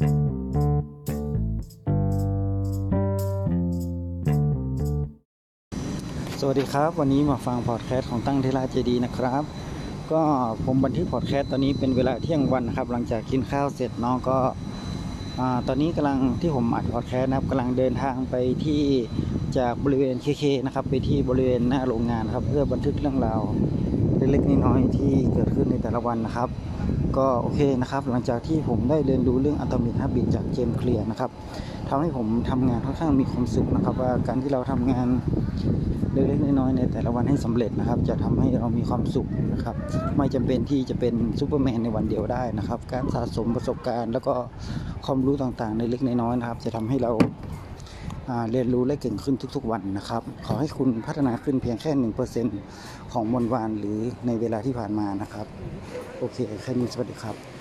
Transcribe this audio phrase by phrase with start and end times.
[0.00, 9.42] สวัสดีครับ วันนี้มาฟังพอดแคสต์ของตั้งเทราเจดีนะครับ
[10.12, 10.22] ก็
[10.64, 14.38] ผมบันทึกพอดแคสต์ตอนนี้เป็นเวลาเที่ยงวันนะครับ หลังจากกินข้าวเสร็จน้องก็
[15.40, 18.34] อตอนนี้กำลังที่ผมอัดพอดแคสต์นะครับกำลังเดินทางไป
[18.64, 18.82] ที่
[19.58, 23.40] จากบริเวณเคเคนะครับ ไปที่บริเวณหน้าโรงงานครับ เพื่อบันทึกเรื่องราว
[24.16, 26.48] เล็กๆน้อยๆที่เกิดขึ้นในแต่ละวันนะครับ
[27.16, 31.30] ก็โอเคนะครับ หลังจากที่ผมได้เรียนรู้เรื่อง Atomic Habits จากเจมส์เคลียร์นะครับ
[31.88, 35.08] ทำให้ผมทำงานค่อนข้างมีความสุขนะครับ ว่าการที่เราทำงาน
[36.12, 39.76] เล็กๆน้อยๆในแต่ละวันให้สำเร็จนะครับ จะทำให้เรามีความสุขนะครับ
[40.16, 44.34] ไม่จำเป็นที่จะเป็นซูเปอร์แมนในวันเดียวได้นะครับ การสะสมประสบการณ์ แล้วก็
[45.06, 47.12] ความรู้ต่างๆ ในเล็กในน้อยนะครับ จะทำให้เรา
[48.50, 52.46] เรียนรู้และเก่งขึ้นทุกๆวันนะครับ ขอให้คุณพัฒนาขึ้นเพียงแค่หนึ่งเปอร์เซ็นต์
[53.12, 55.46] ของวันวานหรือในเวลาที่ผ่านมานะครับ
[56.18, 57.59] โอเคแค่นี้สวัสดีครับ